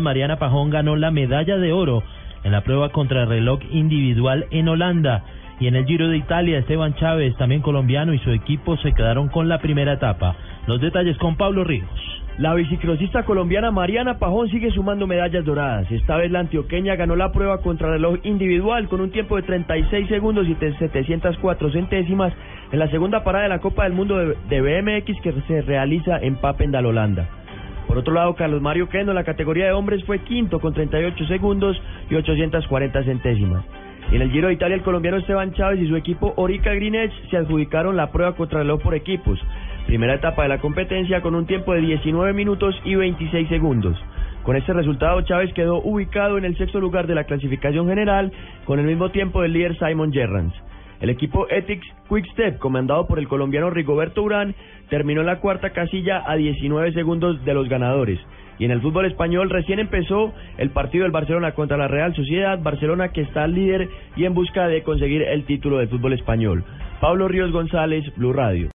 [0.00, 2.02] Mariana Pajón ganó la medalla de oro
[2.44, 5.24] en la prueba contrarreloj individual en Holanda.
[5.58, 9.28] Y en el Giro de Italia, Esteban Chávez, también colombiano, y su equipo se quedaron
[9.28, 10.36] con la primera etapa.
[10.66, 11.88] Los detalles con Pablo Ríos.
[12.38, 15.90] La biciclosista colombiana Mariana Pajón sigue sumando medallas doradas.
[15.90, 20.48] Esta vez la antioqueña ganó la prueba contrarreloj individual con un tiempo de 36 segundos
[20.48, 22.32] y 704 centésimas
[22.70, 26.36] en la segunda parada de la Copa del Mundo de BMX que se realiza en
[26.36, 27.41] Papendal, Holanda.
[27.86, 31.26] Por otro lado, Carlos Mario Queno en la categoría de hombres fue quinto con 38
[31.26, 31.80] segundos
[32.10, 33.64] y 840 centésimas.
[34.10, 37.36] En el Giro de Italia, el colombiano Esteban Chávez y su equipo Orica Edge se
[37.36, 39.38] adjudicaron la prueba contra reloj por equipos.
[39.86, 43.96] Primera etapa de la competencia con un tiempo de 19 minutos y 26 segundos.
[44.42, 48.32] Con este resultado, Chávez quedó ubicado en el sexto lugar de la clasificación general
[48.64, 50.52] con el mismo tiempo del líder Simon Gerrans.
[51.02, 54.54] El equipo Ethics Quickstep, comandado por el colombiano Rigoberto Urán,
[54.88, 58.20] terminó en la cuarta casilla a 19 segundos de los ganadores.
[58.60, 62.62] Y en el fútbol español recién empezó el partido del Barcelona contra la Real Sociedad,
[62.62, 66.62] Barcelona que está líder y en busca de conseguir el título del fútbol español.
[67.00, 68.68] Pablo Ríos González, Blue Radio.